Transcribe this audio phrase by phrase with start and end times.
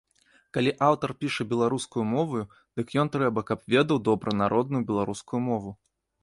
[0.57, 2.41] Калі аўтар піша беларускаю моваю,
[2.81, 5.71] дык ён трэба, каб ведаў добра народную беларускую мову.